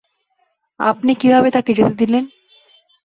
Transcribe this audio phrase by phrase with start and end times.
[0.79, 2.23] আপনি কিভাবে তাকে যেতে দিলেন?